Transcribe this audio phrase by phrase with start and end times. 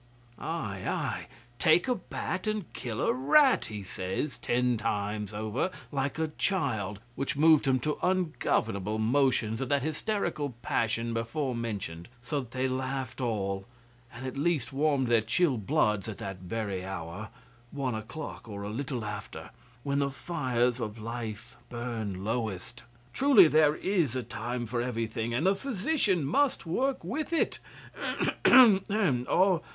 [0.39, 1.27] '"Aye, aye.
[1.59, 6.99] Take a bat and kill a rat," he says ten times over, like a child,
[7.13, 12.67] which moved 'em to ungovernable motions of that hysterical passion before mentioned, so that they
[12.67, 13.65] laughed all,
[14.11, 17.29] and at least warmed their chill bloods at that very hour
[17.69, 19.51] one o'clock or a little after
[19.83, 22.81] when the fires of life burn lowest.
[23.13, 27.59] Truly there is a time for everything; and the physician must work with it
[28.49, 29.27] ahem!